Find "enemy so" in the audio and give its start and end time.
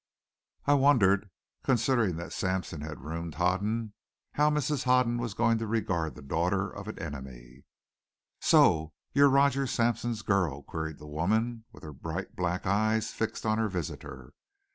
6.97-8.93